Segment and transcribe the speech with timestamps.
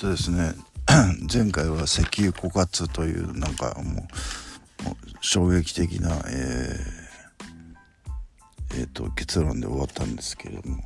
[0.00, 0.54] とですね
[1.30, 4.04] 前回は石油枯渇というなんかもう
[5.20, 10.82] 衝撃的な、えーえーと、結論で終わったんですけれども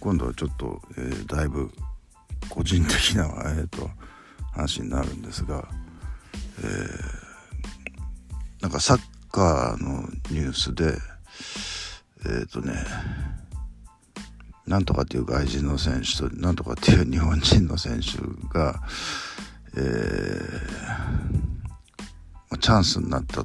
[0.00, 1.70] 今度はちょっと、えー、だいぶ
[2.48, 3.26] 個人的な、
[3.56, 3.88] えーと、
[4.52, 5.68] 話になるんですが、
[6.58, 7.00] えー、
[8.62, 10.98] なんかサッカーのニュースで
[12.24, 12.74] えっ、ー、とね
[14.70, 18.18] なんとかっていう外人の選手となんとかっていう日本人の選手
[18.56, 18.80] が、
[19.76, 23.42] えー、チャンスになった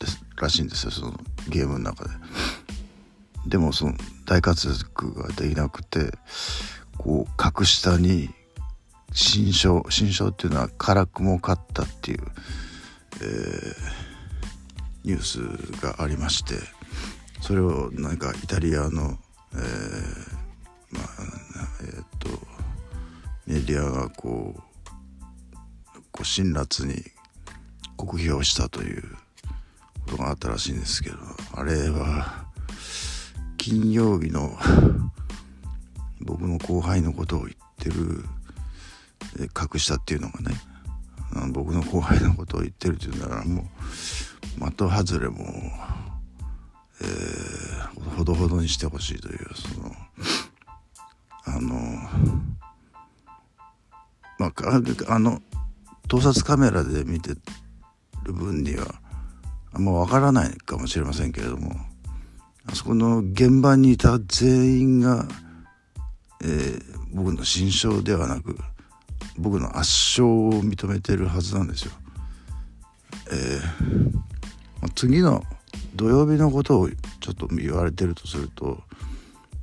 [0.00, 1.14] ですらしいんですよその
[1.48, 2.10] ゲームの中で。
[3.46, 3.94] でもその
[4.26, 6.10] 大活躍ができなくて
[6.98, 8.28] こう格下に
[9.12, 12.18] 新章新章っていうのは辛くも勝ったっていう、
[13.22, 16.54] えー、ニュースがありまして
[17.40, 19.16] それをなんかイタリアの
[19.54, 19.60] えー、
[20.92, 21.04] まあ
[21.82, 22.28] えっ、と
[23.46, 24.60] メディアがこう
[26.12, 27.02] こう辛辣に
[27.96, 29.02] 酷評したという
[30.06, 31.16] ことがあったらしいんですけど
[31.54, 32.44] あれは
[33.56, 34.56] 金曜日の
[36.20, 38.24] 僕の後輩のことを言ってる
[39.38, 40.56] 隠したっていうのがね
[41.52, 43.62] 僕の後輩のことを言ってるっていうならも
[44.60, 45.44] う的外れも
[47.00, 49.94] えー、ほどほどにしてほしいというその
[51.44, 51.70] あの
[54.38, 55.40] まああの
[56.08, 57.30] 盗撮カメラで見て
[58.24, 58.86] る分には
[59.72, 61.72] あんま分からないかもしれませんけれども
[62.66, 65.26] あそこの現場にいた全員が、
[66.42, 66.82] えー、
[67.12, 68.56] 僕の心象ではなく
[69.36, 71.92] 僕の圧勝を認めてるはずなんですよ。
[73.30, 75.44] えー、次の
[75.94, 78.78] 土曜日のことをちょっと言われてるとすると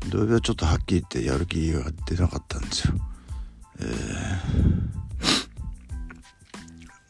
[0.10, 2.94] 土曜日はちょっとはっきり言ってやる気が出なかったんですよ。
[3.80, 3.84] え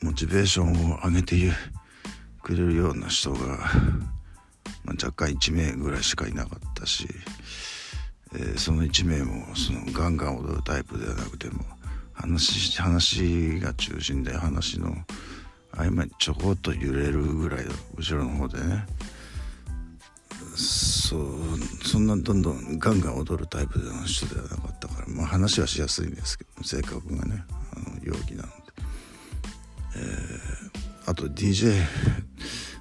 [0.01, 1.35] ー、モチベーションを上げて
[2.41, 3.39] くれるような人が、
[4.83, 7.07] まあ、若干1名ぐらいしかいなかったし、
[8.33, 11.63] えー、その1名もそのガンガン踊るタイプではなくても
[12.13, 14.95] 話話が中心で話の
[15.77, 17.65] 合間にちょこっと揺れるぐらい
[17.97, 18.85] 後ろの方でね。
[20.55, 21.29] そう
[21.85, 27.43] そんなどんどんガンガン踊るタイプの人ではなかったから、まあ、話はしやすいんですけど性格がね
[27.73, 28.53] あの陽気なので、
[29.97, 31.83] えー、あと DJ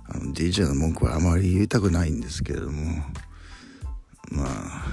[0.08, 3.02] あの DJ の文句はあまり言いたくないんですけれども
[4.30, 4.84] まあ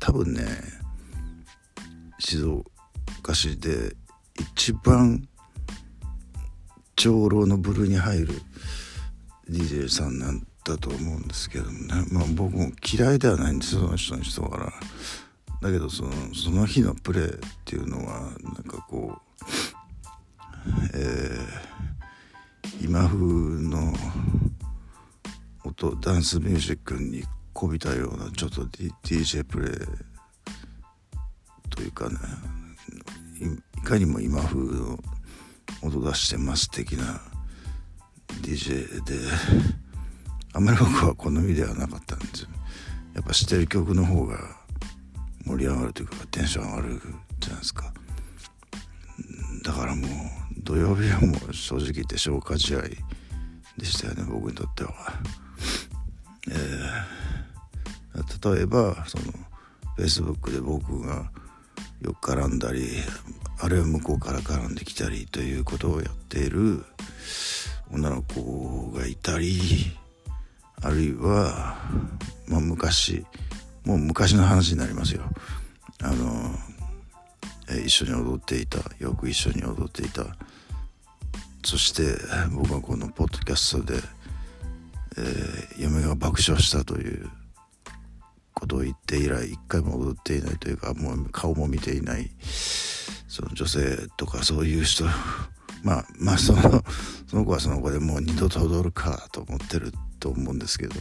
[0.00, 0.44] 多分ね
[2.18, 3.94] 静岡市で
[4.56, 5.28] 一番
[7.04, 8.28] 長老の部類に入る
[9.50, 12.06] DJ さんなんだと思うんですけどもね。
[12.10, 14.72] まあ僕も嫌いではないんですその人の人から
[15.60, 19.44] だけどそのその日のプレーっていうのはなんかこう
[20.94, 23.92] えー、今風の
[25.62, 27.22] 音ダンスミュージックに
[27.52, 29.70] こびたようなちょっと、D、DJ プレイ
[31.68, 32.16] というかね
[33.76, 34.98] いかにも今風の
[35.82, 37.20] 音出してます的な
[38.42, 39.14] DJ で
[40.52, 42.48] あんまり僕は好みではなかったんです
[43.14, 44.38] やっぱ知ってる曲の方が
[45.44, 47.00] 盛り上がるというかテンション上がる
[47.38, 47.92] じゃないですか。
[49.62, 50.08] だからもう
[50.62, 52.82] 土曜日はもう正直言って消化試合
[53.78, 54.92] でしたよね僕にとっては、
[56.50, 59.24] えー、例えばその
[59.96, 61.30] Facebook で僕が
[62.02, 62.88] よく絡んだり
[63.60, 66.84] あるいは向こうから絡んできたりということをやっている
[67.92, 69.60] 女の子がいたり
[70.82, 71.76] あるいは、
[72.46, 73.24] まあ、昔
[73.84, 75.22] もう昔の話になりますよ。
[76.02, 76.50] あの
[77.84, 80.24] 一緒に踊っていたよく一緒に踊っていた。
[81.64, 82.02] そして
[82.50, 83.98] 僕はこのポッドキャストで、
[85.16, 87.30] えー、嫁が爆笑したという
[88.52, 92.30] ことを言って以来一回も踊っていないというかもう顔も見ていない。
[93.34, 95.04] その女性とかそういう人
[95.82, 96.84] まあ まあその
[97.26, 100.94] その子はその子でもう二度と踊るかと思ってると思うんですけど、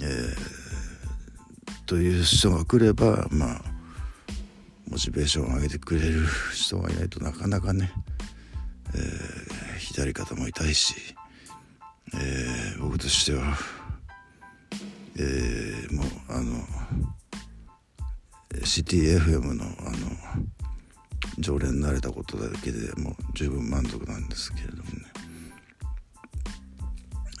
[0.00, 3.64] えー、という人が来ればまあ
[4.88, 6.24] モチベーションを上げてくれる
[6.54, 7.92] 人がいないとなかなかね、
[8.94, 10.94] えー、左肩も痛いし、
[12.14, 13.58] えー、僕としては、
[15.16, 16.64] えー、もうあの
[18.54, 20.50] CTFM のあの
[21.38, 25.30] 常連になれたことだけでもう十分満足なんですけれどもね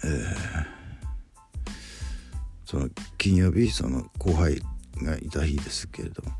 [0.02, 1.70] えー、
[2.64, 2.88] その
[3.18, 4.62] 金曜日その後輩
[5.02, 6.30] がいた日ですけれども、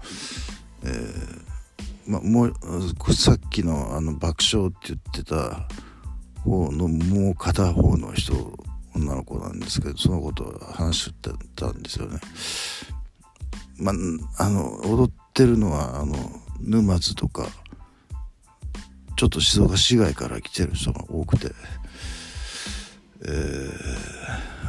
[0.84, 5.68] えー、まあ、もうさっきのあの爆笑って言ってた
[6.42, 8.58] 方のもう片方の人
[8.94, 12.18] 女の子なんですけどそのことを話してたんですよね。
[13.78, 13.92] ま
[14.38, 16.14] あ、あの踊ってるのはあの
[16.60, 17.48] 沼津とか
[19.16, 21.52] ちょっと静岡市外から来てる人が多くて、
[23.22, 23.28] え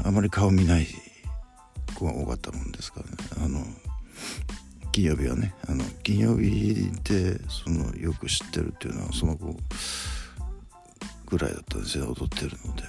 [0.04, 0.88] ー、あまり顔見ない
[1.96, 3.18] 子が多かったもんですからね。
[3.46, 3.66] あの
[4.92, 9.56] 金曜日はねあの金曜日でそのよく知ってるっていうのはその子
[11.28, 12.08] ぐらいだったんですよ。
[12.08, 12.84] 踊ってるので、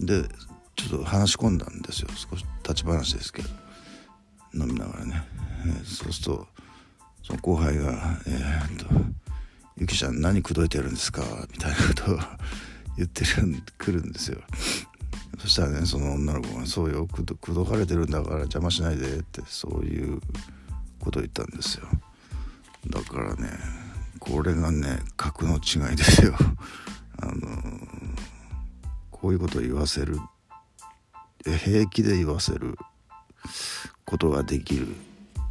[0.00, 0.28] えー、で
[0.74, 2.08] ちょっと話し込んだんですよ。
[2.16, 3.65] 少し立ち話ですけど。
[4.56, 5.22] 飲みながらね、
[5.66, 6.46] えー、そうすると
[7.22, 8.86] その後輩が「えー、っと
[9.76, 11.22] ゆきちゃん何口説いてるんですか?」
[11.52, 12.18] みたいなことを
[12.96, 14.40] 言ってるくるんですよ。
[15.38, 20.20] そしたらねその女の子が「そうよ口説かれてるんだから邪魔しないで」ってそういう
[20.98, 21.86] ことを言ったんですよ。
[22.88, 23.50] だからね
[24.18, 26.34] これがね格の違いですよ。
[27.20, 27.62] あの
[29.10, 30.18] こういうことを言わせる。
[31.44, 32.76] 平気で言わせる。
[34.06, 34.86] ことができる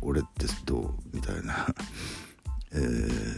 [0.01, 0.93] 俺ってどう？
[1.13, 1.67] みたいな。
[2.71, 3.37] えー、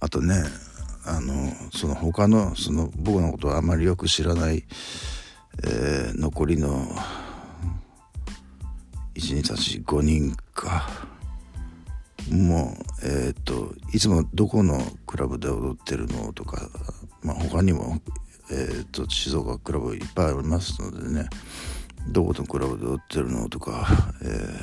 [0.00, 0.44] あとね
[1.04, 4.64] あのその他のその僕のことをあまりよく知らない、
[5.64, 6.86] えー、残りの
[9.14, 10.88] 1日たち5人か。
[12.30, 16.68] もうえっ、ー、といつもどこのクラブで踊ってるのとか、
[17.22, 18.00] まあ、他にも、
[18.50, 21.28] えーと、静岡クラブいっぱいありますのでね
[22.08, 23.86] どこのクラブで踊ってるのとか、
[24.22, 24.62] えー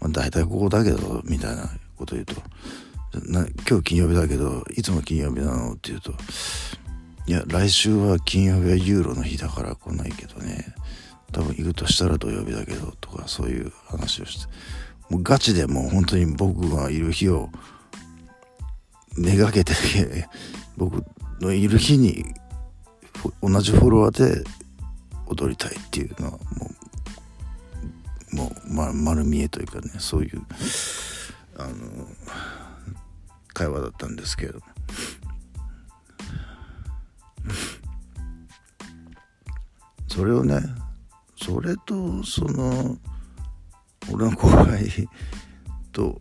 [0.00, 2.34] まあ、大体ここだけどみたいなこと言うと
[3.26, 6.12] な今日金曜日だけどいつも金曜日なのって言うと
[7.26, 10.74] いや来週は金曜日はユーロの日だから来ないけどね
[11.30, 14.52] 多分行くとしたら土曜日だけどとかそういう話をして
[15.08, 17.48] もうガチでもう本当に僕がいる日を
[19.16, 19.72] めがけて
[20.76, 21.04] 僕
[21.40, 22.24] のいる日に
[23.40, 24.44] 同じフォロワーで
[25.26, 26.38] 踊りたいっていうのはも
[28.32, 30.42] うもう、ま、丸見えというかねそういう
[31.58, 31.72] あの
[33.52, 34.60] 会話だったんですけど
[40.08, 40.60] それをね
[41.36, 42.96] それとその
[44.12, 45.08] 俺の後輩
[45.92, 46.20] と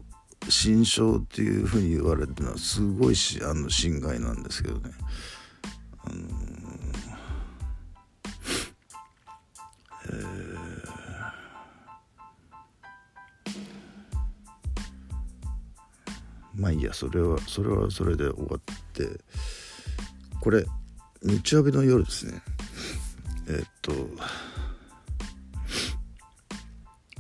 [0.50, 4.92] 心象っていうふうに言われてるのはすごいしあの心外なんですけどね。
[6.04, 6.51] あの
[16.54, 18.62] まあいいやそれはそれはそれで終わっ
[18.94, 19.20] て。
[20.42, 20.66] これ
[21.22, 22.42] 日曜日の夜ですね。
[23.48, 23.92] えっと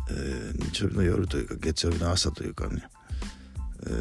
[0.10, 2.84] えー、日曜日の夜というか月曜日の朝というかね、
[3.86, 3.94] えー、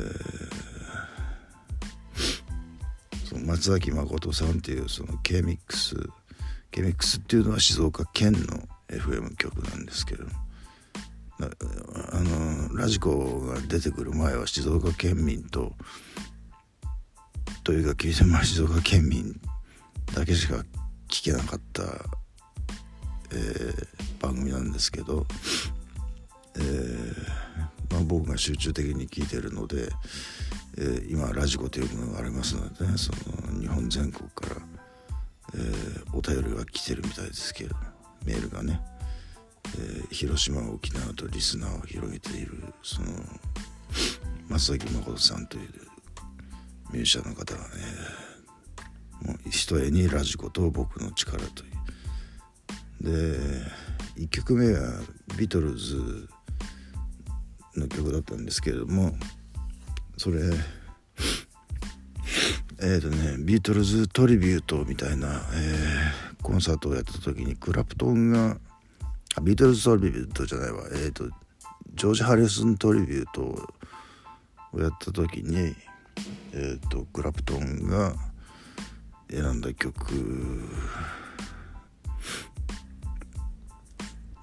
[3.27, 6.09] その松崎誠さんっていうその K-MIX
[6.71, 10.25] K-MIX っていうのは静岡県の FM 局なんですけど
[11.41, 15.73] あのラジコが出てくる前は静岡県民と
[17.65, 19.41] というか桐島静岡県民
[20.15, 20.65] だけしか
[21.09, 21.83] 聞けなかった、
[23.33, 25.27] えー、番組なんですけど
[26.57, 27.15] えー、
[27.93, 29.89] まあ、僕が集中的に聞いてるので、
[30.79, 33.13] えー、今ラジコというものがありますのでねそ
[33.53, 34.61] の日本全国から、
[35.55, 37.77] えー、お便りが来てるみたいですけど
[38.25, 38.81] メールがね、
[39.79, 43.09] え広島沖縄とリスナーを広げているその
[44.49, 45.69] 松崎誠さんという
[46.93, 47.67] ミュージシャンの方がね
[49.23, 51.71] もうひとえにラジコと僕の力という。
[53.03, 53.39] で
[54.17, 55.01] 1曲目は
[55.39, 56.29] ビートルズ
[57.77, 59.13] の曲だったんですけれども
[60.19, 60.41] それ
[62.83, 68.59] えっ、ー、とねビートルズトリビュートみたいな、えー、コンサートをやった時にクラプトンが
[69.37, 70.85] あビートルズトリビュートじゃないわ。
[70.93, 71.29] えっ、ー、と
[71.95, 73.43] ジョージ・ハリスントリビュート
[74.73, 75.75] をやった時に
[76.53, 78.15] えっ、とクラプトンが
[79.31, 80.01] 選んだ曲。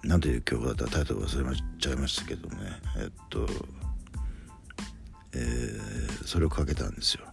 [0.04, 2.56] 何ていう曲だったタイトル忘れちゃいましたけどね。
[2.98, 3.46] えっと
[5.34, 7.26] えー、それをかけたんですよ。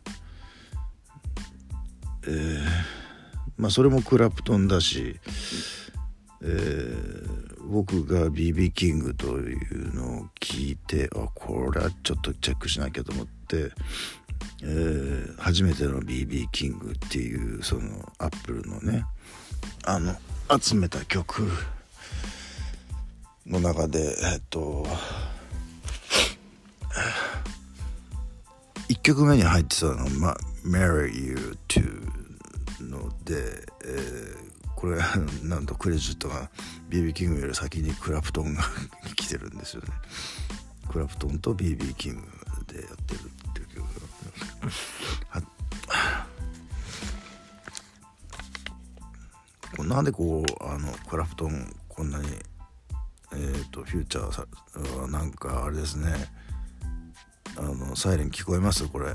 [2.27, 2.65] えー、
[3.57, 5.21] まあそれもクラプトンだし、
[6.43, 13.71] えー、僕が BB キングというのを聞いてあこれはちょっとチェックしなきゃと思って、
[14.63, 19.05] えー、初めての BB キングっていうそのアップルのね
[19.87, 20.15] あの
[20.61, 21.49] 集めた曲
[23.47, 24.87] の中でえっと
[28.89, 32.15] 1曲目に入ってたのが「Marry You to」
[32.81, 34.44] ので、えー、
[34.85, 35.01] これ
[35.49, 36.51] なんとクレジットが
[36.91, 38.63] BB キングより先にクラプトンが
[39.17, 39.89] 来てるんですよね。
[40.91, 42.21] クラプトンと BB キング
[42.67, 43.85] でやってるっていう曲
[49.89, 52.29] なんでこうあのクラプトンこんなに
[53.33, 54.47] えっ、ー、とフューチャーさ
[55.09, 56.13] なんかあれですね。
[57.57, 58.87] あのサイレン聞こえます？
[58.87, 59.15] これ。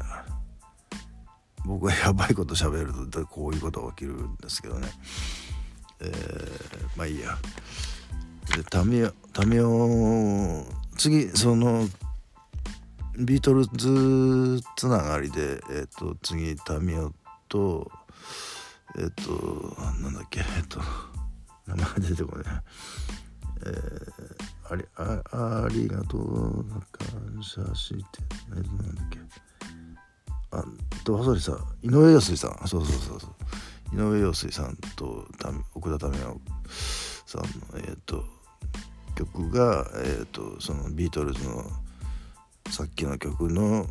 [1.65, 4.87] 僕がやばいこと喋るとこういうことが起きるんですけどね。
[6.01, 7.37] えー、まあいいや。
[8.55, 10.65] でタミオタミオ
[10.97, 11.87] 次その
[13.17, 17.11] ビートルズつながりでえっ、ー、と次タミオ
[17.47, 17.91] と
[18.97, 20.79] えっ、ー、となんだっけえっ、と
[21.67, 22.45] 名前出てこない。
[23.61, 28.03] えー、ありあありがとう感謝して
[28.49, 29.19] なんだっけ。
[30.51, 30.63] あ
[31.03, 32.67] とわさりさん井上陽水さん。
[32.67, 33.35] そうそうそうそう。
[33.93, 35.27] 井上陽水さんと
[35.73, 36.39] 奥田民生
[37.25, 38.23] さんのえ、ー、と
[39.15, 41.63] 曲がえっ、ー、とそのビートルズの
[42.69, 43.87] さっきの曲の、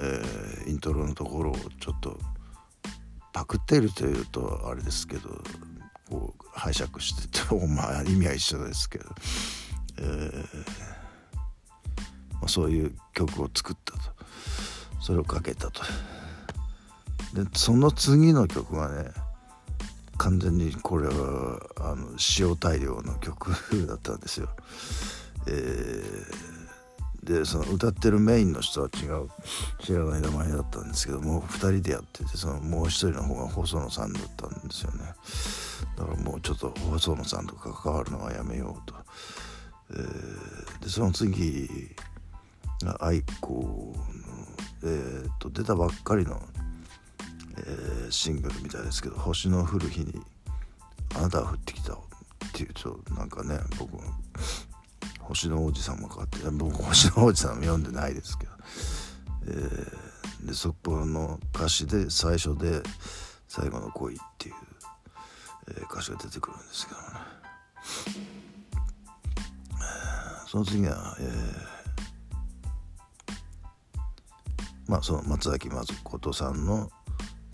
[0.00, 2.18] えー、イントロのところをちょっと
[3.32, 5.28] パクってるというとあれですけど
[6.08, 9.04] こう拝借してて まあ意味は一緒ですけど、
[9.98, 10.96] えー
[12.34, 13.98] まあ、そういう曲を作ったと。
[15.00, 15.82] それをかけたと。
[17.36, 19.10] でその次の曲がね
[20.16, 23.50] 完全にこれはあの塩大量の曲
[23.86, 24.48] だったんですよ。
[25.46, 29.28] えー、でその歌ってるメインの人は違う
[29.80, 35.14] 知らない名前だったんですけども2人でやっててそのもう一人の方が細野さんだったんですよね。
[35.96, 38.96] だからもうちょっと細野さんとか関わるのはやめようと。
[39.90, 41.94] えー、でその次
[42.82, 43.94] が愛子の、
[44.84, 46.42] えー、と出たばっかりの、
[47.58, 50.20] えー、シングルみたいですけど「星の降る日に
[51.14, 51.98] あなたが降ってきた」っ
[52.52, 53.98] ていうとなんかね僕
[55.20, 58.52] 星の王子様かって僕星の王子様読んでないですけど、
[59.48, 62.82] えー、でそこの歌詞で最初で
[63.48, 64.54] 「最後の恋」っていう
[65.68, 67.06] えー、歌詞が出てくるんですけどね。
[70.46, 76.90] その次は、えー、まあその松崎まずことさんの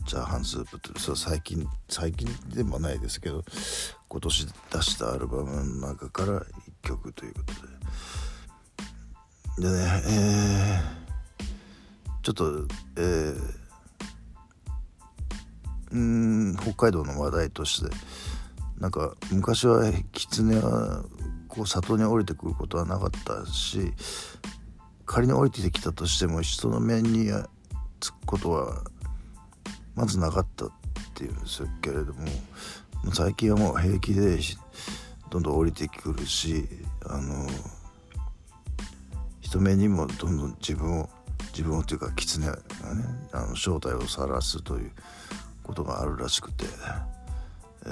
[0.02, 3.44] チャーハンスープってそ最近最近でもないですけど
[4.08, 6.44] 今年出したアルバムの中から1
[6.82, 7.52] 曲ということ
[9.62, 9.68] で。
[9.68, 12.66] でねえー、ちょっと
[12.96, 13.62] えー
[15.92, 17.94] うん北海道の話題として
[18.78, 21.04] なんか昔は狐は
[21.48, 23.92] こう里に降りてくることはなかったし
[25.04, 27.30] 仮に降りてきたとしても人の面に
[28.00, 28.82] つくことは
[29.94, 30.70] まずなかったっ
[31.14, 32.26] ていうんですけれども
[33.12, 34.38] 最近はもう平気で
[35.30, 36.68] どんどん降りてくるし
[37.06, 37.46] あの
[39.40, 41.08] 人目にもどんどん自分を
[41.52, 42.60] 自分をというか狐がね
[43.32, 44.92] あの正体を晒すという
[45.62, 46.64] ことがあるらしくて、
[47.86, 47.88] え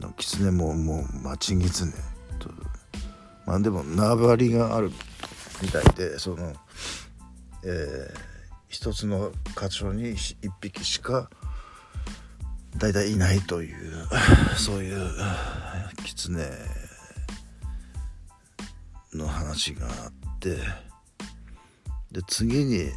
[0.00, 1.92] ー、狐ももう待ち狐
[2.38, 2.50] と
[3.46, 4.90] まあでも縄張りがある
[5.62, 6.52] みたいでその、
[7.64, 8.31] えー、
[8.72, 11.28] 一つの箇所に一匹しか
[12.78, 13.76] 大体いないという
[14.56, 15.10] そういう
[16.04, 16.42] 狐
[19.12, 20.56] の話があって
[22.10, 22.88] で次に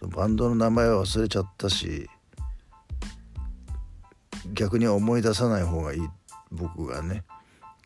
[0.00, 2.10] バンドの名前は忘れちゃったし
[4.52, 6.00] 逆に思い出さない方がいい
[6.50, 7.22] 僕がね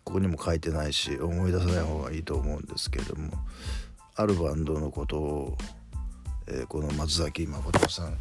[0.02, 3.32] ここにも書いてないし思い出さない方がいいと思うんですけれども
[4.18, 5.58] あるバンドのことを、
[6.48, 8.12] えー、この松崎誠さん。
[8.12, 8.18] っ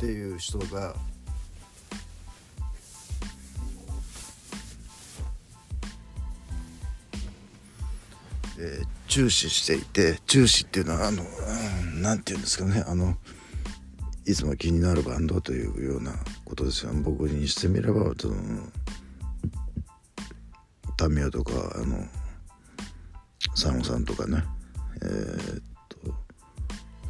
[0.00, 0.94] ていう人が
[8.58, 11.24] えー、注視していて注視っていうのはあの
[12.00, 13.16] 何て言うんですかねあの
[14.26, 16.12] いつも気になるバンドというような
[16.44, 16.92] ことですよ。
[16.94, 18.36] 僕にしてみればその
[20.96, 22.06] タミヤとかあの
[23.54, 24.42] サンゴさんとかね。
[25.02, 25.98] えー、っと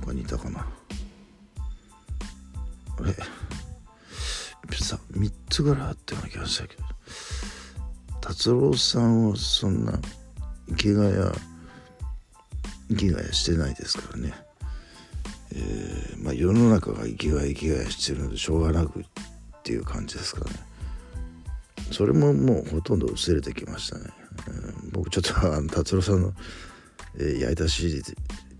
[0.00, 0.60] 他にいたかな。
[0.60, 0.66] あ
[3.02, 3.14] れ？
[4.84, 6.82] さ3つぐらいあったような気がしたけど。
[8.20, 9.98] 達郎さんはそんな
[10.68, 11.30] 生きがや
[12.88, 14.32] 生きがやしてないですからね、
[15.52, 19.04] えー、まあ、世の中が生きがい生きがいしてるのでしょうがなくっ
[19.62, 20.56] ていう感じですからね。
[21.90, 24.10] それももうほとんど薄れてきましたね、
[24.48, 26.32] えー、僕ちょっとあの達郎さんの、
[27.16, 28.02] えー、焼いた CD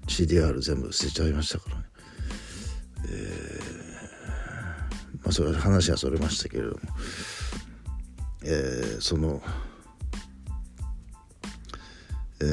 [0.06, 1.84] CDR 全部捨てちゃいましたからね。
[3.06, 6.78] えー、まあそれ話はそれましたけれども。
[8.46, 9.40] えー、その
[12.40, 12.44] え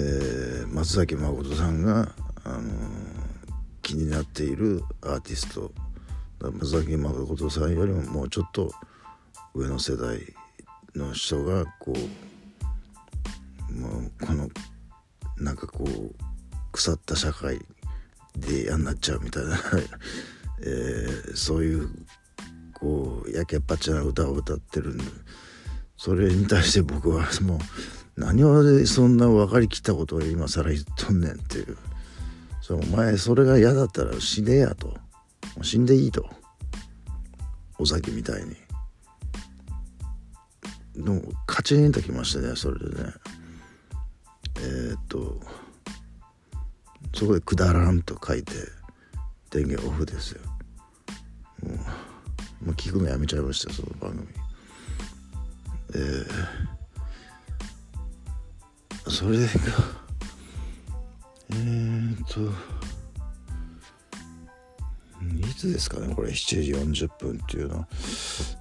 [0.66, 2.14] ー、松崎誠さんが、
[2.46, 2.64] あのー、
[3.82, 5.74] 気になっているアーティスト。
[6.40, 8.72] 松崎誠さんよりももうちょっと
[9.54, 10.18] 上の世代
[10.96, 11.94] の人がこ
[13.70, 14.50] うもうこの
[15.38, 16.16] なんかこう
[16.72, 17.60] 腐った社会
[18.36, 19.58] で嫌になっちゃうみたいな。
[20.64, 21.90] えー、そういう
[22.74, 25.04] こうやけっぱちな歌を歌ってるんで。
[26.04, 31.78] それに対して僕は もう何をそんな分かりきったことを今更言っとんねんっていう。
[32.60, 34.98] そお前それが嫌だったら死ねやと。
[35.62, 36.28] 死んでいいと。
[37.78, 38.56] お酒みたいに。
[40.96, 43.14] のカチンときましたねそれでね。
[44.58, 45.40] えー、っと
[47.14, 48.54] そこで「くだらん」と書いて
[49.50, 50.42] 電源オフですよ。
[51.64, 51.78] もう
[52.66, 54.28] もう聞くのやめちゃいましたその番組。
[55.94, 59.46] えー、それが
[61.50, 62.52] えー、っと
[65.22, 66.62] いつですかねこれ7
[66.94, 67.80] 時40分っていうの。
[67.80, 67.88] は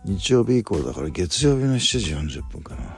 [0.04, 2.96] 日曜日以降だから月曜日の7時40分かな。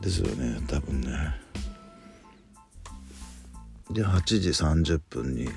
[0.00, 1.10] ですよね多分ね。
[3.90, 5.48] で8時30分に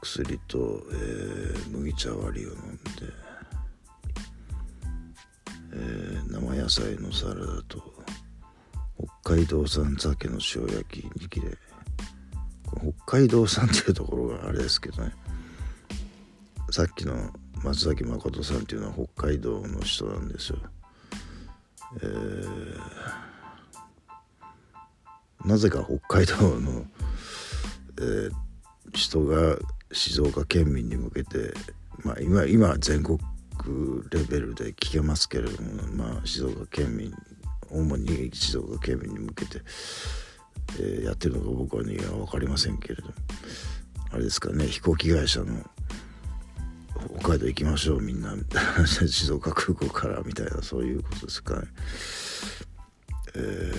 [0.00, 2.80] 薬と、えー、麦茶割りを飲んで、
[5.72, 7.82] えー、生野菜のサラダと
[9.22, 11.58] 北海道産鮭の塩焼き2切れ。
[13.06, 15.12] 北海道産っていうところがあれですけどね。
[16.70, 17.14] さっきの
[17.64, 20.58] 松崎誠さんっていうのは北海道の人なんですよ。
[22.02, 22.78] えー、
[25.46, 26.84] なぜか北海道の、
[27.98, 28.30] えー、
[28.92, 29.56] 人が
[29.92, 31.54] 静岡県民に向けて、
[32.04, 33.18] まあ今、今は全国
[34.10, 37.12] レベルで聞けますけれども、まあ、静岡県民
[37.70, 39.62] 主に静岡県民に向けて、
[40.78, 43.14] えー、やってるのか僕はには分かりませんけれども
[44.10, 45.64] あれですかね飛行機会社の
[46.98, 48.34] 北海道行きましょうみんな。
[48.86, 51.68] 静岡空港からみたいなそういうことですかね。
[53.34, 53.72] え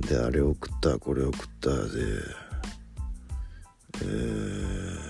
[0.00, 1.70] ー、であれ送ったこれ送った。
[1.70, 2.46] で
[4.02, 5.08] えー、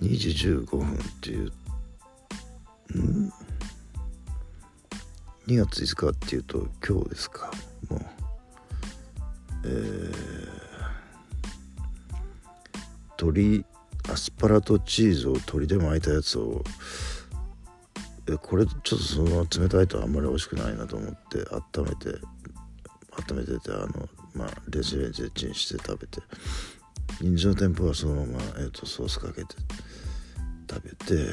[0.00, 1.52] 2時15分っていう。
[2.98, 3.32] ん
[5.46, 7.50] ？2月5日っていうと今日ですか。
[7.88, 8.19] もう。
[9.64, 10.12] えー、
[13.20, 13.64] 鶏
[14.10, 16.64] アスパラとチーズを鶏で巻いたやつを
[18.28, 21.38] えこれちょっとそのまま冷たいとあんまり美味しくないなと思って
[21.76, 22.18] 温めて
[23.30, 26.20] 温めててあのまあ電子レンジでチンして食べて
[27.20, 29.54] 人参の天ぷらはそのまま、えーと、とソースかけて
[30.70, 31.32] 食べて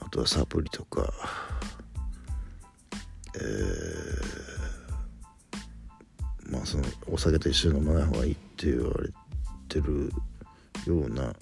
[0.00, 1.12] あとはサプリとか
[3.36, 4.19] えー
[6.62, 9.08] あそのお酒と一緒に飲まない方がいいって言われ
[9.68, 10.12] てる
[10.86, 11.32] ような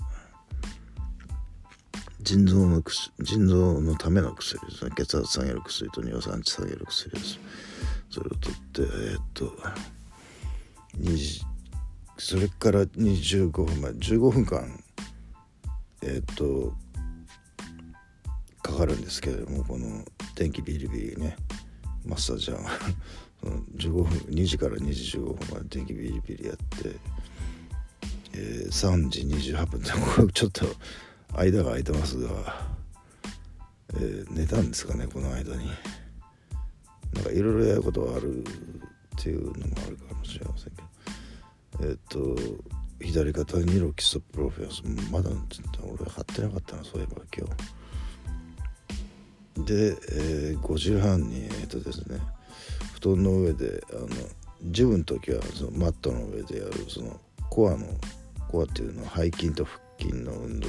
[2.20, 2.82] 腎臓の
[3.20, 7.38] 腎臓のための薬ですね血圧下げる薬と尿酸値下げる薬です
[8.10, 9.52] それを取ってえー、っと
[12.18, 14.82] それから25分前15分間
[16.02, 16.74] えー、っと
[18.62, 20.04] かかるんですけれどもこの
[20.34, 21.36] 電気ビリビリね
[22.04, 22.60] マッサージャー
[23.44, 26.96] 15分2時から2時15分まで電気ビリビリやって、
[28.34, 30.66] えー、3時28分でこれちょっと
[31.34, 32.30] 間が空いてますが、
[33.94, 35.70] えー、寝たんですかねこの間に。
[37.14, 38.44] なんかいろいろやることはあるっ
[39.16, 41.88] ていうのもあるかもしれませんけど。
[41.90, 42.36] えっ、と
[43.00, 45.30] 左肩にロキソプロフェアスまだ
[45.82, 47.46] 俺貼ってなかったなそういえば今
[49.56, 49.64] 日。
[49.64, 52.20] で、えー、5時半にえっ、とですね
[53.00, 54.08] 布団の上であの
[54.62, 57.86] ジムの時はそのマットの上でやるそのコアの
[58.48, 60.68] コアっていうのは背筋と腹筋の運動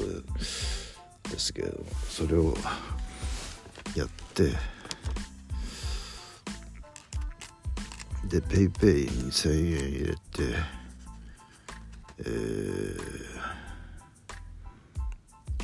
[1.32, 2.56] ですけれどもそれを
[3.96, 4.52] やって
[8.28, 10.20] で PayPay に1,000円入れて
[12.22, 12.22] え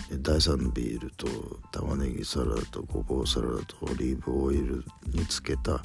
[0.10, 1.28] ー、第3ビールと
[1.72, 5.84] 玉ねぎサラダとごぼうサラダとオリーブオイルにつけた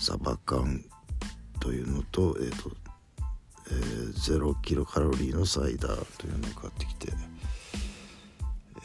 [0.00, 0.84] サバ缶
[1.60, 2.70] というのと,、えーと
[3.70, 7.12] えー、0キロカロリーのサイダーというのを買ってきて、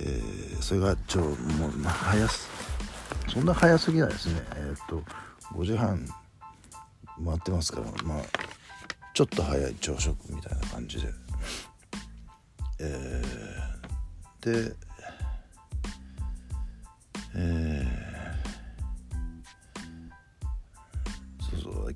[0.01, 2.49] えー、それがちょもう早す
[3.29, 4.41] そんな早すぎないですね。
[4.55, 5.03] えっ、ー、と
[5.53, 6.05] 5時半
[7.23, 8.23] 回ってますからまあ
[9.13, 11.07] ちょっと早い朝食みたいな感じで。
[12.79, 14.75] えー、で
[17.35, 18.12] えー、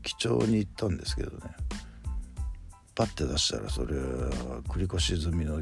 [0.06, 1.56] そうそう記帳に行ったんですけどね。
[2.98, 4.02] パッて出したらそれは
[4.68, 5.60] 繰越済みの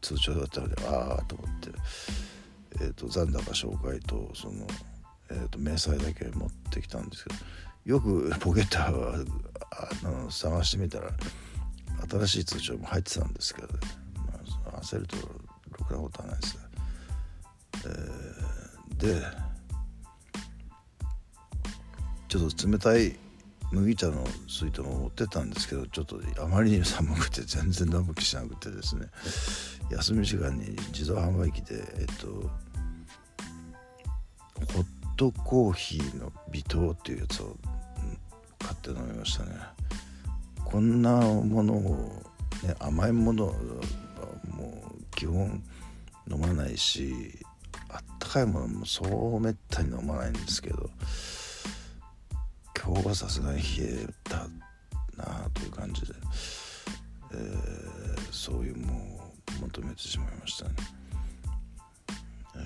[0.00, 1.70] 通帳だったのでああと思って、
[2.80, 4.66] えーと、残高紹介とその、
[5.30, 7.36] えーと、明細だけ持ってきたんですけど
[7.84, 9.14] よくポケットは
[10.04, 11.10] あの探してみたら
[12.10, 13.74] 新しい通帳も入ってたんですけど、ね、
[14.66, 15.16] まあ、焦ると
[15.78, 16.58] ろくなことはないです、
[17.86, 19.26] えー、で
[22.26, 23.21] ちょっと冷たい
[23.72, 29.06] 麦茶の水筒も持ってたんですけどちょっとあまりに寒くて全然飲む気しなくてですね。
[29.90, 32.26] 休み時間に自動販売機でえっと
[34.74, 37.56] ホットコーヒーの微糖っていうやつを
[38.58, 39.52] 買って飲みましたね。
[40.64, 42.22] こんなものを、
[42.62, 43.52] ね、甘いものは
[44.54, 45.62] もう基本
[46.30, 47.14] 飲まないし
[47.88, 50.90] あったかいものもそうめったに飲まないんですけど
[52.84, 54.38] 今日はさすがに冷えた
[55.16, 56.08] なあという感じで、
[57.32, 59.20] えー、そういうも
[59.60, 60.74] う求めてしまいましたね。
[62.56, 62.58] え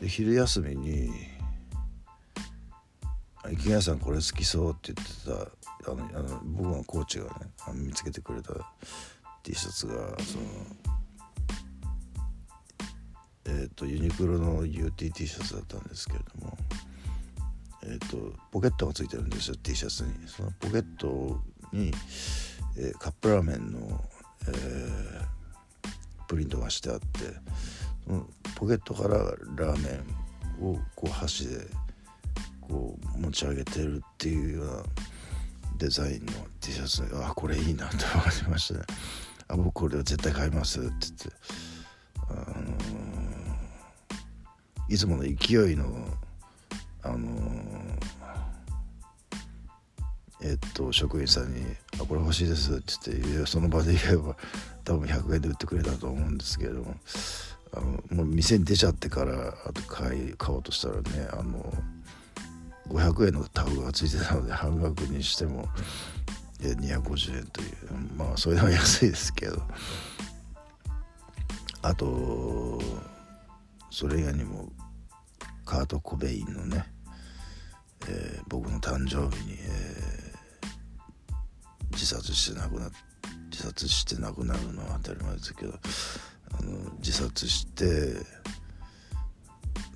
[0.00, 1.10] ー、で昼休みに
[3.50, 7.30] 「池谷さんこれ好きそう」って言ってたあのあの僕のコーチがね
[7.66, 8.52] あの見つけてくれた
[9.42, 10.44] T シャツがその
[13.46, 16.58] えっ、ー、とユニクロの UTT シャツだったんですけれども。
[17.90, 20.28] えーと、ポケットがついてるんですよ T シャツに。
[20.28, 21.40] そのポケット
[21.72, 21.90] に、
[22.76, 24.04] えー、カップラーメンの、
[24.46, 27.06] えー、プリントがしてあって
[28.06, 29.16] そのポケットから
[29.56, 30.00] ラーメ
[30.60, 31.66] ンをこう箸で
[32.60, 34.82] こう持ち上げてるっていうような
[35.78, 38.86] デザインの T シャツあこれいいなと思いましたね。
[39.48, 41.30] あ僕これは絶対買いますって言って。
[42.30, 45.86] あのー、いつもの勢いの
[47.02, 47.77] あの
[50.48, 51.62] えっと職員さんに
[52.00, 54.36] 「あこれ欲しいです」って言ってその場で言えば
[54.84, 56.96] 多分100円で売ってくれたと思うんですけれども
[57.72, 61.72] あのもう店に出ちゃってからあと買い買おうとしたらねあの
[62.88, 65.68] 500円のタグがついてたので半額にしても
[66.60, 67.68] 250円という
[68.16, 69.62] まあそれでも安いですけど。
[71.82, 72.80] あと
[73.90, 74.68] それ以外にも
[75.64, 76.84] カート・コベインのね、
[78.08, 80.27] えー、僕の誕生日に、えー、
[81.92, 82.90] 自殺して亡くな
[83.50, 85.74] 自殺して亡くなるのは当たり前ですけど
[86.58, 88.14] あの自殺して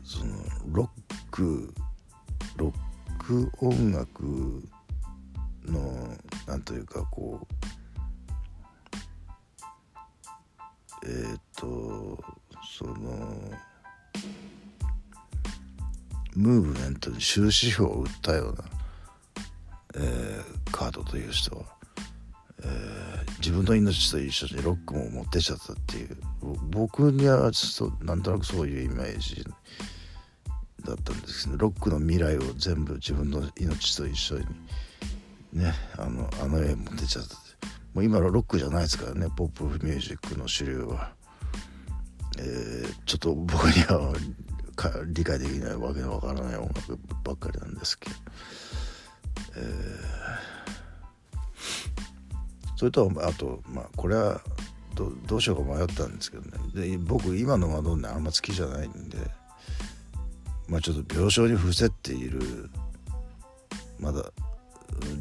[0.05, 0.35] その
[0.69, 0.89] ロッ
[1.31, 1.73] ク
[2.57, 2.73] ロッ
[3.25, 4.63] ク音楽
[5.65, 7.55] のなんというかこう
[11.05, 12.23] えっ、ー、と
[12.79, 12.93] その
[16.35, 18.65] ムーブメントに終止符を打ったような、
[19.97, 21.65] えー、カードという人は、
[22.65, 26.17] え、自分の命と一緒にロックも持ってっちゃったっていう。
[26.71, 29.45] 僕にはちょっとなんとなくそういうイメージ
[30.85, 34.47] だったんですけどロックの未来を全部自分の命と一緒に
[35.53, 37.37] ねあのあの絵持ってっちゃった
[37.95, 41.13] もう今のロックじゃないですからねポップミュージックの主流は。
[42.39, 44.15] えー、ちょっと僕には
[45.09, 48.17] 理解できないわけのわからない音楽ばっかりなんですけど、
[49.57, 50.22] えー、
[52.83, 54.41] それとあとまあこれは
[54.97, 56.59] どどうしようか迷ったんですけどね。
[56.75, 59.19] で僕今のマドンナあんま好きじゃないんで
[60.67, 62.69] まあちょっと病床に伏せっている
[64.01, 64.25] まだ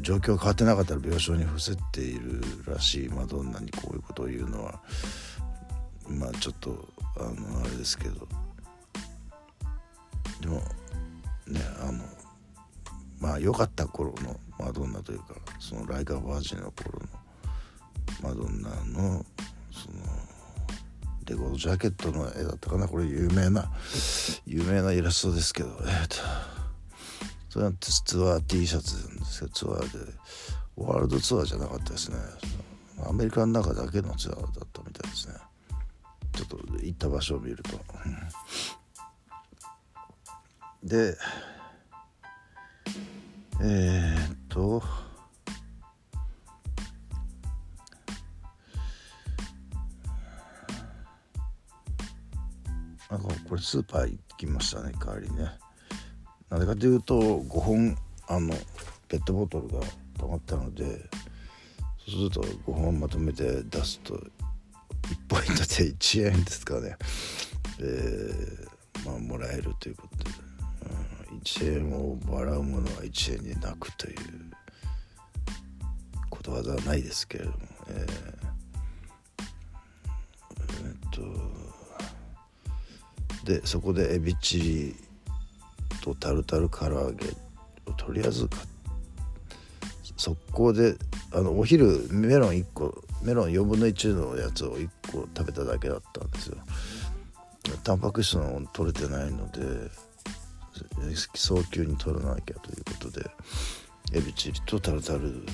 [0.00, 4.80] 状況変わってなかったら病床に伏せっているらしいマドンナにこういうことを言うのは
[6.08, 8.26] まあちょっとあのあれですけど。
[10.40, 10.56] でも
[11.46, 12.02] ねあの
[13.20, 17.21] まあ良かった頃のマドンナというかそのライカ・バージンの頃の
[18.20, 19.24] マドンナの
[19.70, 20.02] その
[21.24, 22.88] レコードジャケットの絵だったかな。
[22.88, 23.70] これ有名な
[24.46, 25.70] 有名なイラストですけど。
[25.86, 26.16] えっ、と。
[27.48, 27.92] それはツ
[28.30, 30.12] アー T シャツなんですけどツアーで
[30.74, 32.16] ワールドツアーじゃなかったですね。
[33.06, 35.34] アメリカの中だけのツアーだったみたいですね。
[36.32, 37.78] ちょっと行った場所を見ると。
[40.82, 41.16] で
[43.60, 44.82] えー、っと
[53.52, 55.44] これスーパー行きましたね代わりね。
[56.48, 58.54] なぜかというと5本あの
[59.08, 59.80] ペットボトルが
[60.18, 60.84] 溜まったので
[61.98, 64.20] そうすると5本まとめて出すと1
[65.28, 66.96] ポイントで1円ですかね。
[67.78, 70.30] えー、まあもらえるということで、
[71.30, 74.16] うん、1円をもらうものは1円に泣くという
[76.30, 77.58] ことわざはないですけれども。
[77.88, 78.42] えー、
[80.84, 81.61] えー、っと
[83.44, 84.96] でそこでエビチリ
[86.00, 87.26] とタルタル唐揚げ
[87.86, 88.48] をとりあえず
[90.16, 90.94] 速攻で
[91.32, 96.56] あのお昼メロン1個メロン4分の1のやつを1個食べただけだったんですよ。
[97.84, 99.60] タンパク質の取れてないので
[101.34, 103.30] 早急に取らなきゃということで
[104.12, 105.44] エビチリとタルタル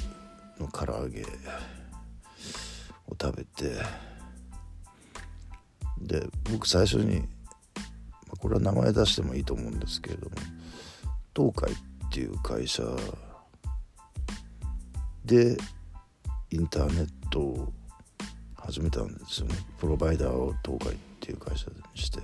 [0.59, 3.77] の唐揚げを食べて
[6.01, 7.29] で僕最初に
[8.39, 10.37] これは名前出してもいいと思うんですけれども
[11.35, 12.83] 東海っていう会社
[15.25, 15.57] で
[16.51, 17.73] インターネットを
[18.57, 19.55] 始めたんですよね。
[19.79, 22.21] プロバイダーを東海っていう会社にして。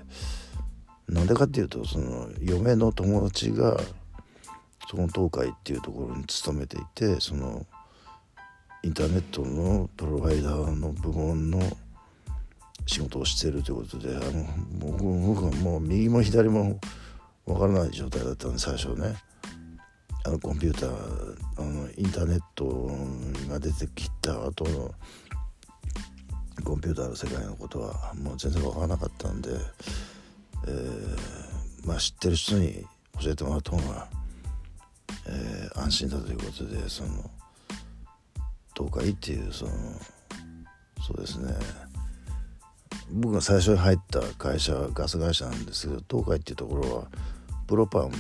[1.09, 3.79] なんでかっていうとその嫁の友達が
[4.90, 7.66] その東海っていうところに勤めていてその
[8.83, 11.61] インターネットのプロバイダーの部門の
[12.87, 14.47] 仕事をしているということであの
[14.79, 16.79] 僕はもう右も左も
[17.47, 19.16] 分からない状態だったんで最初ね。
[20.27, 22.90] あのコンピューターあのインターネット
[23.51, 24.94] が出てきた後の
[26.64, 29.51] コンピューターの世界のことはもう全然分からなかったんで、
[30.66, 32.87] えー、まあ知ってる人に
[33.20, 34.09] 教えてもらった方が、
[35.29, 37.31] えー、安心だということでその
[38.75, 39.73] 東海っていうその
[41.07, 41.53] そうですね。
[43.11, 47.04] 僕が最初に入った会社はガス会社なんですけど東海っていうところは
[47.66, 48.12] プロパン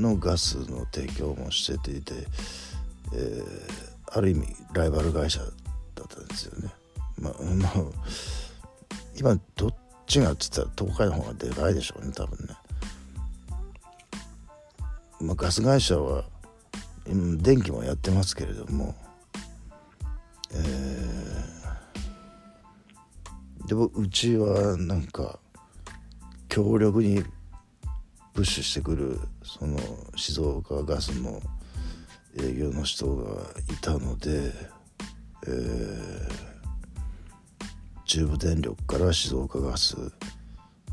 [0.00, 2.14] のガスの提供もしていて、
[3.14, 6.70] えー、ある意味ライバル会社だったんですよね。
[7.20, 7.72] まあ、まあ、
[9.16, 9.74] 今どっ
[10.06, 12.54] ちがっつったら東海の方がでかいでしょうね多分ね。
[15.20, 16.24] まあ、ガス会社は
[17.06, 18.94] 電気もやってますけれども、
[20.52, 20.97] えー、
[23.68, 25.38] でもうちはなんか
[26.48, 27.22] 強力に
[28.32, 29.78] プッシュしてくるその
[30.16, 31.38] 静岡ガスの
[32.40, 34.52] 営業の人がいたので、
[35.46, 36.30] えー、
[38.06, 39.96] 中部電力から静岡ガス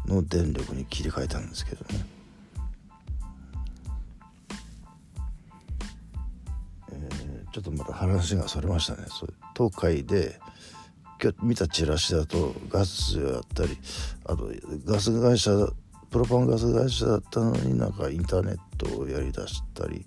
[0.05, 2.05] の電力に切り替えたんですけどね。
[6.91, 9.05] えー、ちょっとまた話がそれましたね。
[9.07, 10.41] そ東海で
[11.25, 13.75] 今日見たチラシだとガスやったり
[14.25, 14.51] あと
[14.85, 15.49] ガス会社
[16.11, 20.05] プロパンガス会社だったのになんかインターネットをやりだしたり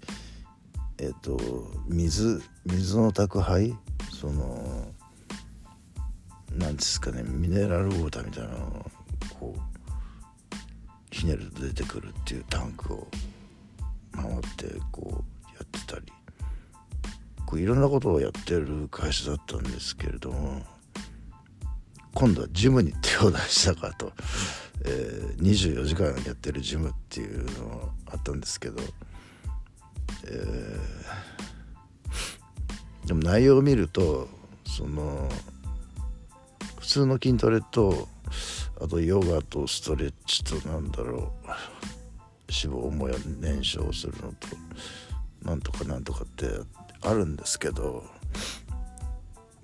[0.98, 1.36] えっ、と
[1.88, 3.76] 水水の宅配
[4.12, 4.92] その
[6.52, 8.86] なんですかねミネラルウォーターみたいなのを
[9.40, 9.60] こう
[11.10, 13.08] ひねると出てくるっていうタンクを
[14.12, 14.26] 回っ
[14.56, 16.06] てこうやってたり
[17.44, 20.77] こういろんなことをやってる会社だったんですけれども
[22.18, 24.12] 今度はジムに手を出したかと。
[24.84, 28.82] えー、24時間やってるジムっていうのあったんですけど、
[30.24, 34.28] えー、でも内容を見ると
[34.66, 35.28] その
[36.80, 38.08] 普通の筋トレと
[38.80, 41.48] あとヨガとストレッチとなんだろう。
[42.50, 43.08] 脂肪も
[43.40, 44.48] 燃焼するのと
[45.44, 46.46] なんとかなんとかって
[47.02, 48.02] あるんですけど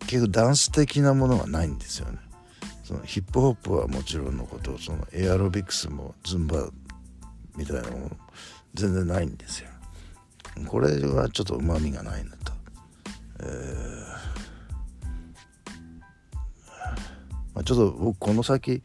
[0.01, 2.19] 結局ダンス的なものがないんですよね。
[2.85, 6.68] そのヒップホップはもちろんのことそのエアロビクスもズンバ
[7.57, 8.16] みたいなもの
[8.75, 9.70] 全然ないんですよ。
[10.68, 12.53] これはちょっとうまみがないなと、
[13.40, 14.35] えー
[17.55, 18.83] まあ、ちょっと僕この先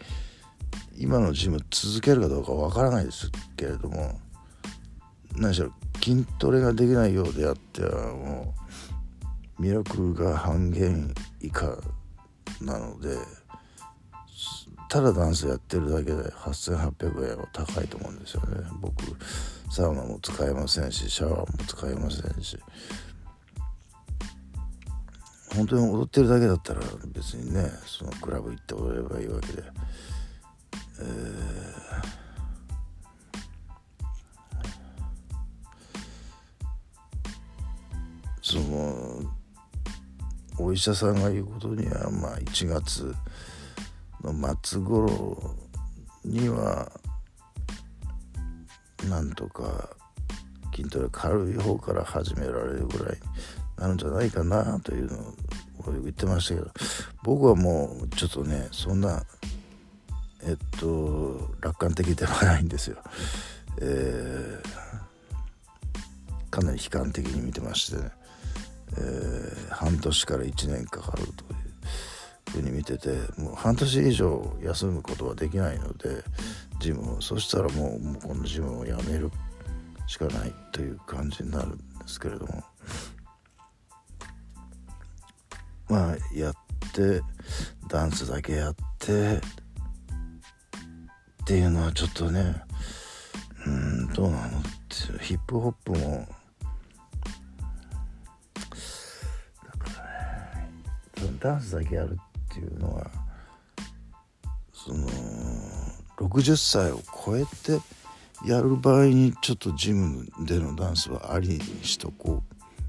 [0.97, 4.19] 今のジム続けるかどうかわからないですけれども
[5.35, 8.55] 何しろ筋トレができないようであってはも
[9.59, 11.77] う魅力が半減以下
[12.61, 13.15] なので
[14.89, 18.67] ただダンスやってるだけで8800円は高いと思うんですよね。
[18.81, 19.03] 僕
[19.71, 22.57] サウナも使えませんしシャワーも使えませんし。
[25.55, 29.63] 本当に踊ってるだけだったら別にねそのクラブ行って踊ればいいわけで、
[31.01, 31.09] えー、
[38.41, 39.21] その
[40.59, 43.15] お医者さんが言うことにはまあ1月
[44.23, 45.55] の末頃
[46.25, 46.91] には
[49.07, 49.89] なんとか
[50.75, 53.19] 筋トレ軽い方から始められるぐらいに
[53.77, 55.33] なるんじゃないかなというのを
[56.01, 56.71] 言ってましたけど
[57.23, 59.23] 僕はもうちょっとねそんな
[60.43, 62.97] えっと楽観的ではないんですよ。
[63.81, 68.11] えー、かなり悲観的に見てましてね、
[68.97, 71.58] えー、半年から1年かかるという
[72.49, 76.23] ふうに見ててもう半年以上休むことはできないので
[76.79, 79.31] ジムをそしたらもうもうこのジムをやめる
[80.07, 82.63] しかないという感じになるんですけれども。
[85.87, 86.53] まあやっ
[86.93, 87.21] て
[87.87, 89.39] ダンスだけやってっ
[91.47, 92.61] ていうのはちょっとね
[93.65, 96.27] うんどうなのってヒップホップも
[101.39, 102.17] ダンスだけやる
[102.59, 103.09] ていうのは
[104.73, 105.07] その
[106.17, 107.81] 60歳を超えて
[108.45, 112.43] やる場合にちょっとジムでのダンスはありにしとこ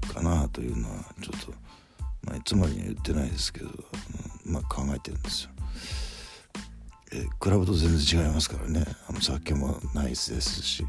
[0.09, 1.51] うかなというのはちょっと、
[2.23, 3.69] まあ、いつまでには言ってないですけど、
[4.45, 5.49] まあ、考えてるんですよ。
[7.13, 10.85] えクラブと全然違いますからねあの酒もないですし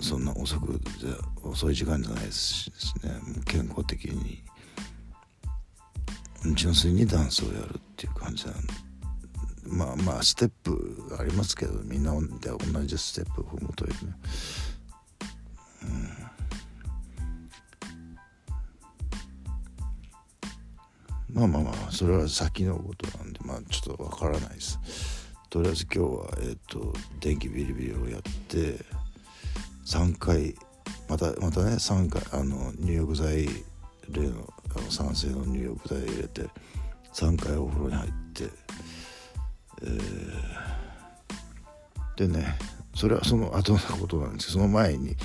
[0.00, 0.80] そんな遅く
[1.44, 4.42] 遅い時間じゃないですしですね健康的に
[6.54, 8.54] 純粋にダンスをやるっていう感じなん。
[9.70, 13.98] まあまあステップありますけどみんなで同じステップを踏むというね、
[21.30, 24.78] うん、まあまあまあそれは先のことなんでまあちょっとわからないです
[25.50, 28.84] とりあえず今日はえっ、ー、と電気ビリビリをやって
[29.86, 30.56] 3回
[31.08, 33.48] またまたね3回あの入浴剤
[34.10, 36.46] 例のあの酸性の入浴剤入れて
[37.12, 38.44] 3回お風呂に入って
[39.82, 42.58] えー、でね
[42.94, 45.16] それはその後のことなんですけどその前に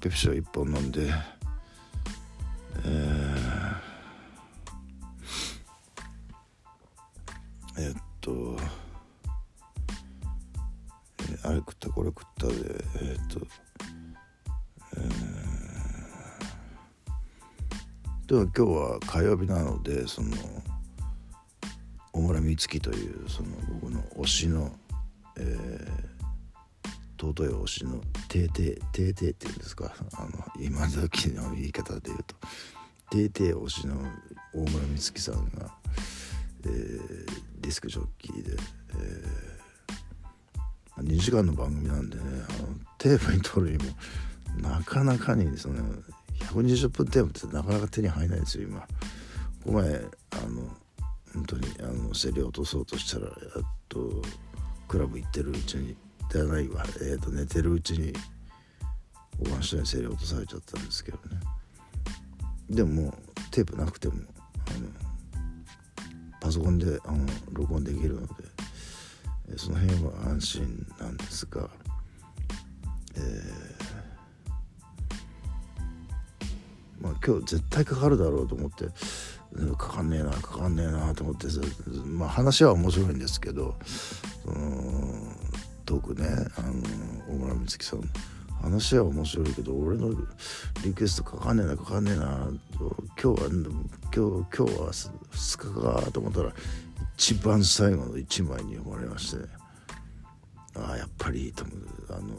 [0.00, 1.10] ペプシを1本飲んで
[2.84, 8.56] えー、え、っと、
[11.22, 12.54] えー、あれ食ったこれ食ったで
[13.00, 13.46] えー、っと
[14.96, 15.43] えー、
[18.34, 20.36] でも今日は火曜日なのでその
[22.10, 24.72] 小村美月というその僕の推しの、
[25.36, 32.34] えー、尊い推しの「てーてーてーてー」っていうんですかあの今時の言い方で言うと
[33.08, 34.04] 「てーてー」推しの
[34.52, 35.72] 大村美月さんが、
[36.64, 37.26] えー、
[37.60, 38.56] ディスクジョッキーで、
[38.96, 42.68] えー、2時間の番組なんでねあの
[42.98, 43.84] テープに撮るにも
[44.60, 46.02] なかなかにその
[46.40, 48.86] 120分テープってなかなか手に入らないですよ今。
[49.64, 50.00] この前あ
[50.48, 50.68] の
[51.32, 53.34] 本当にあの競り落とそうとしたらやっ
[53.88, 54.22] と
[54.86, 55.96] クラブ行ってるうちに
[56.30, 58.12] ではないわ、えー、と寝てるうちに
[59.42, 61.40] 他の人に競り落とされちゃったんですけどね
[62.70, 63.14] でももう
[63.50, 64.88] テープなくてもあの
[66.40, 68.34] パソコンであの録音できるので、
[69.56, 71.70] その辺は安心なんですが、
[73.16, 73.73] えー、
[77.04, 78.86] まあ今日絶対かかるだろうと思って
[79.76, 81.46] かかんねえなかかんねえなと思って
[82.06, 83.76] まあ話は面白いんですけど
[84.44, 84.58] その
[85.84, 86.72] トークねあの
[87.28, 88.00] 大村美月さん
[88.62, 90.10] 話は面白いけど俺の
[90.82, 92.48] リクエストかかんねえなかかんねえな
[93.22, 93.70] 今日は今日
[94.12, 96.52] 今日は2日かと思ったら
[97.16, 99.44] 一番最後の1枚に読まれまして、ね、
[100.76, 101.76] ああやっぱりいいと思う。
[102.10, 102.34] あの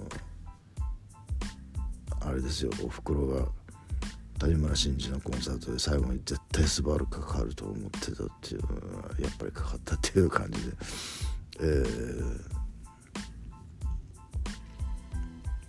[2.21, 3.47] あれですよおふくろが
[4.39, 8.61] 谷村新司のコンサートで最後に絶対スバルかかると思ってたっていう
[9.21, 10.77] やっぱりかかったっていう感じで、
[11.61, 11.63] え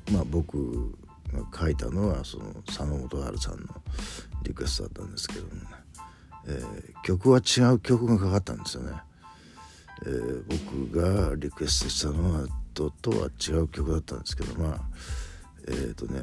[0.07, 0.91] ー、まあ僕
[1.33, 3.67] が書いたのはその佐野元春さんの
[4.43, 5.61] リクエストだったんですけどもね、
[6.49, 8.93] えー、曲は違う曲がかかったんですよね。
[10.03, 10.45] えー、
[10.91, 14.81] 僕がリクエストしたのはととは違う曲だったんですけどまあ
[15.69, 16.21] えっ、ー、とね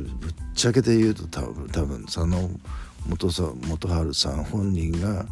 [0.00, 2.50] ぶっちゃけて言うと多分多分佐野
[3.06, 5.26] 元さ元春さん本人が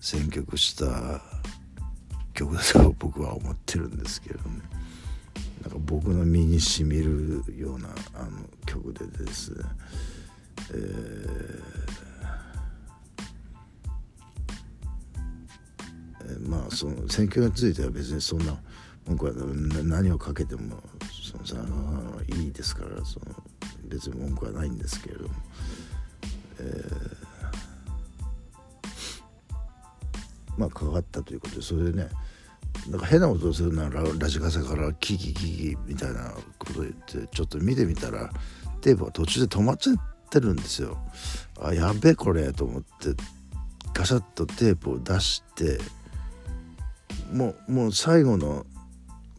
[0.00, 1.22] 選曲した
[2.34, 4.60] 曲だと僕は思ってるんですけどね。
[5.62, 8.30] なんか僕の身にしみるようなあの
[8.66, 9.64] 曲でですね、
[10.74, 18.54] えー、まあその選挙については別にそんな
[19.06, 19.32] 文句は
[19.84, 21.56] 何をかけてもそのさ
[22.28, 23.26] いいですからその
[23.88, 25.34] 別に文句はないんですけれども、
[26.60, 27.06] えー、
[30.58, 32.08] まあ関わったということでそれでね
[32.88, 38.30] なんか変なことするならラジカセからキキキキみたいなこと言ってちょっと見てみたら
[38.80, 39.96] テープが途中で止まっちゃっ
[40.28, 40.98] てるんですよ。
[41.60, 43.14] あやべえこれと思って
[43.94, 45.78] ガシャッとテープを出して
[47.32, 48.66] もうもう最後の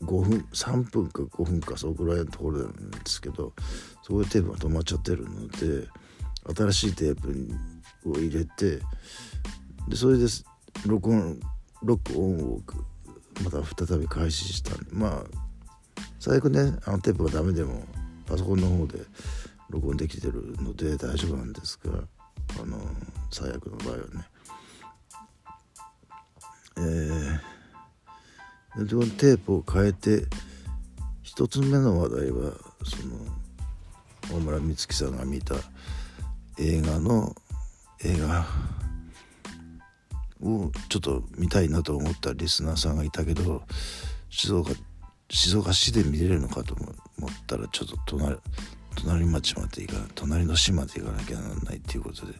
[0.01, 3.53] 5分3分か5分かそのぐらいのところなんですけど
[4.05, 5.87] そこでテープが止まっちゃってるので
[6.55, 7.49] 新しいテープ
[8.07, 8.79] を入れて
[9.87, 10.27] でそれで
[10.85, 11.39] 録音
[11.81, 12.59] ロックオンを
[13.43, 15.23] また再び開始したまあ
[16.19, 17.81] 最悪ねあのテープがダメでも
[18.27, 18.99] パソコンの方で
[19.71, 22.03] 録音できてるので大丈夫なんですが
[22.61, 22.77] あの
[23.31, 24.03] 最悪の場合はね。
[26.77, 30.27] えー、でテープを変えて
[31.23, 32.51] 一つ目の話題は
[32.83, 33.44] その
[34.32, 35.55] 大村美月さんが見た
[36.57, 37.36] 映画の
[38.03, 38.45] 映画
[40.41, 43.63] をちょっと見たいなと思ったリスナーさんがいたけど
[44.30, 44.71] 静岡
[45.30, 46.91] 静岡市で見れるのかと思
[47.28, 48.38] ったらちょっと隣
[48.95, 52.34] 隣町まで行かない隣の市まで行かなきゃならないっていうことで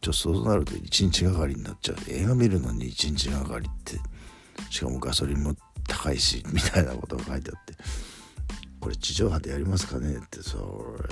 [0.00, 1.96] ちょっとそうなると1日がかりになっちゃう。
[2.08, 4.00] 映画見るのに1日がかりって
[4.68, 5.54] しかもガソリンも
[5.86, 7.74] 高いしみたいなことが書いてあって。
[8.82, 11.08] これ地上波でやりますかねってそれ。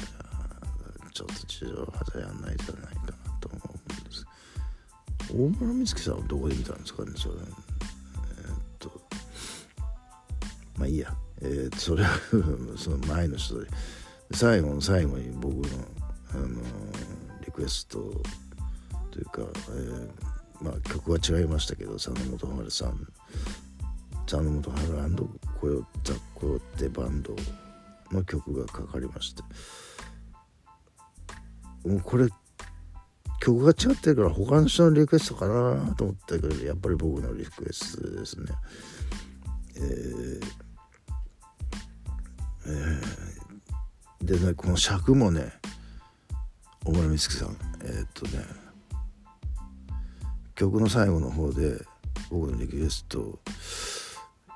[1.13, 4.27] ちょっと地上波でやんないじゃないかなと思うんです。
[5.33, 7.35] 大村美月さんはどこで見たんですかねそれ。
[7.37, 8.91] えー、っと。
[10.79, 11.15] まあいいや。
[11.43, 12.11] えー、それは
[12.77, 13.69] その前の人で。
[14.33, 15.63] 最後の最後に僕の、
[16.33, 17.99] あのー、リクエスト
[19.13, 20.11] というか、えー、
[20.61, 23.07] まあ曲は違いましたけど佐野元春さん。
[24.27, 25.17] 佐野元春
[25.61, 27.37] コヨザ・コヨテバンド
[28.11, 29.43] の曲がかかりまして
[31.87, 32.29] もうこれ
[33.41, 38.53] 曲が違ってるから他の人のリクエストかなと思ったけどやっぱり僕のリクエストですね。
[39.77, 40.41] えー
[42.67, 45.53] えー、でねこの尺もね
[46.85, 48.45] 大村美月さんえー、っとね
[50.55, 51.79] 曲の最後の方で
[52.31, 53.39] 僕のリクエスト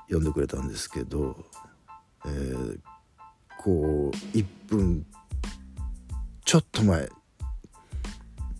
[0.07, 1.35] 読んでくれたんですけど、
[2.25, 2.79] えー、
[3.57, 5.05] こう1分
[6.43, 7.09] ちょっと前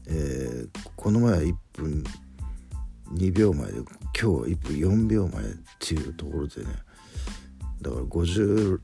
[0.07, 2.03] えー、この前は1分
[3.13, 5.45] 2秒前で今日は1分4秒前っ
[5.79, 6.67] ていうところでね
[7.81, 8.79] だから58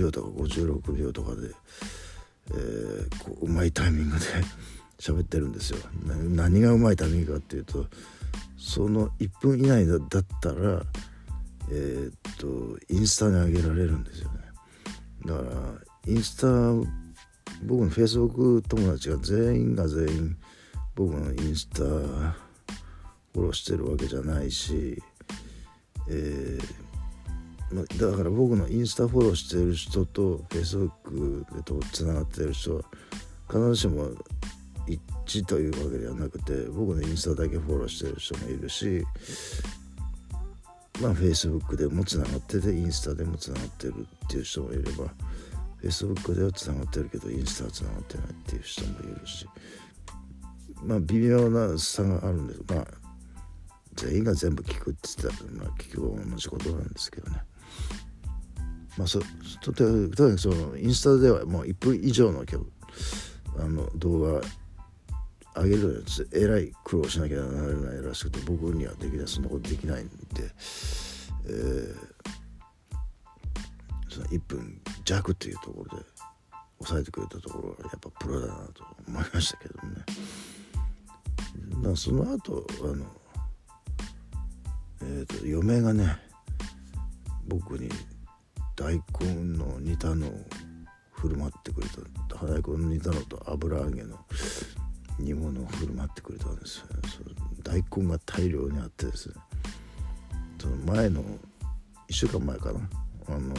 [0.00, 1.48] 秒とか56秒とかで、
[2.50, 4.24] えー、こううまいタイミングで
[4.98, 5.78] 喋ってるんですよ。
[6.04, 7.86] 何がうまいタイミングかっていうと
[8.56, 10.84] その1分以内だったら
[11.70, 14.40] えー、っとインスタに上げられるんですよね。
[15.26, 16.46] だからインスタ
[17.64, 20.36] 僕のフェイスブック友達が全員が全員
[20.94, 25.02] 僕のインスタフォローしてるわけじゃないし、
[26.08, 32.82] えー、だから僕のインスタフォローしてる人とフェイスブックでとつながってる人は
[33.48, 34.10] 必ずしも
[34.86, 39.04] 一致というわけではなくて僕のインスタだけフォローしてる人もいるし
[41.00, 49.46] まあフェイスブックでもつながっててインスタでもつながってるっていう人もいればフェイスブックではつながってるけどインスタはつながってないっていう人もいるし
[50.82, 52.60] まあ微妙な差があるんです。
[52.68, 52.86] まあ
[53.94, 57.42] 全員が全部聞くって言ったら、まあ、結局同じことなんですけどね。
[58.96, 59.20] まあそ
[59.60, 62.44] ととにかくそのインスタではもう1分以上の
[63.58, 64.40] あの動画
[65.62, 70.14] 上げるやつえらい苦労しなきゃならないらしくて僕にはできないそんなことできないんで、
[71.46, 71.94] えー、
[74.08, 76.04] その1分弱っていうところで
[76.78, 80.04] 抑えてくれたところはやっぱプロだなと思いましたけどね。
[81.82, 83.04] だその後あの
[85.00, 86.18] えーと、嫁がね
[87.46, 87.88] 僕に
[88.76, 90.30] 大根の煮たのを
[91.12, 91.98] 振る舞ってくれた。
[92.36, 94.18] 大根の煮たのと油揚げの。
[95.18, 96.84] 煮物を振る舞ってくれたんです。
[97.62, 99.34] 大根が大量にあってですね。
[100.60, 101.26] その前の1
[102.10, 102.80] 週間前かな。
[103.28, 103.54] あの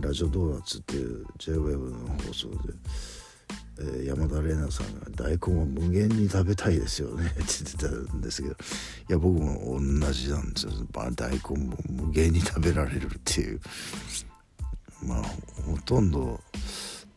[0.00, 2.56] ラジオドーナツっていう JWEB の放送で
[3.80, 8.56] え山田玲奈さんが「大根は無限に食べたいですよね」 って言ってたんですけどい
[9.08, 10.72] や僕も同じなんですよ。
[10.92, 13.60] 大根も無限に食べられるっていう。
[15.02, 16.40] まあほとんど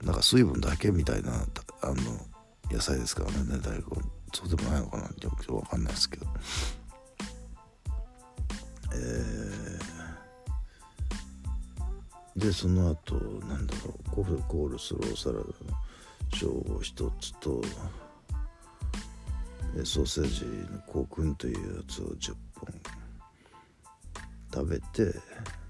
[0.03, 1.45] なんか水分だけみたいな
[1.81, 1.95] あの
[2.73, 3.83] 野菜ですからね大根。
[4.33, 6.25] そうでもないのかなって分かんないですけど。
[8.95, 13.15] えー、でその後
[13.47, 15.53] なんだろうコフコールスローサラダの
[16.31, 17.61] 小を一つと
[19.83, 22.73] ソーセージのコクンというやつを10本。
[24.53, 25.19] 食べて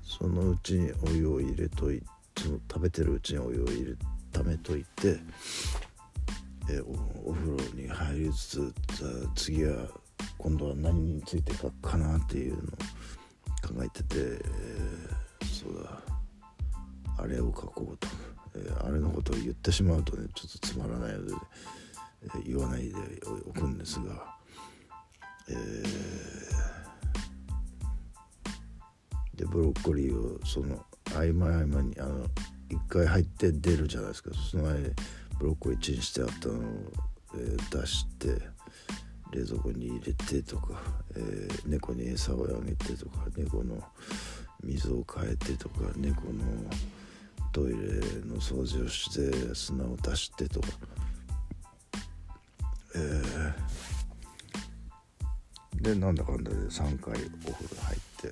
[0.04, 2.06] そのうちにお湯を入れといて
[2.38, 3.94] その食べてるうちにお湯を入れ
[4.32, 5.20] ためといて
[6.70, 9.88] えおお風呂に入りつつ次は
[10.38, 16.02] 今度は何について書くかなっていうのを考えてて、えー、そうだ。
[17.18, 18.08] あれを書こうと、
[18.56, 21.34] えー、あれのことを言ってしまうとねちょっとつまらないので、
[22.24, 22.96] えー、言わないで
[23.48, 24.36] おくんですが、
[25.50, 25.84] えー、
[29.36, 30.84] でブロッコリーをその
[31.14, 32.26] 合間合間にあの
[32.70, 34.32] 一回入って出るじゃないですか。
[34.34, 34.90] その間
[35.44, 36.60] ブロッコリーチンしてあったのを、
[37.36, 38.30] えー、出して
[39.34, 40.82] 冷蔵庫に入れてとか、
[41.18, 43.84] えー、猫に餌をあげてとか猫の
[44.64, 46.46] 水を変えてとか猫の
[47.52, 47.76] トイレ
[48.26, 50.68] の掃除をして砂を出してとか、
[52.96, 57.16] えー、でなんだかんだで3回
[57.50, 58.32] お風呂入っ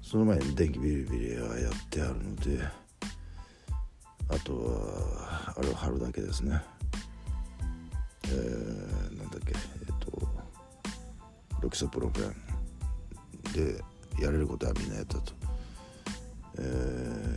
[0.00, 2.87] その前に電気ビリビリはやってあるので
[4.28, 6.60] あとはあれを貼るだけですね。
[8.24, 9.52] えー、なんだっけ。
[9.52, 10.28] えっ、ー、と
[11.60, 12.34] ロキソプロフェン
[13.52, 13.82] で
[14.22, 15.32] やれることはみんなやったと。
[16.58, 17.34] え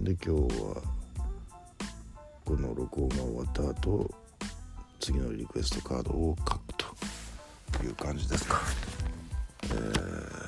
[0.00, 0.82] ー、で今日は
[2.44, 4.10] この録音が終わった後
[4.98, 8.60] 次のリクエストカードを書くという感じですか。
[9.64, 10.40] えー、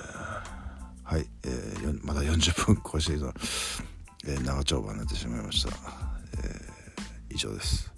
[1.02, 3.32] はい、えー、まだ40分更新の
[4.24, 7.92] えー、長丁場になってしまいました、えー、以上です。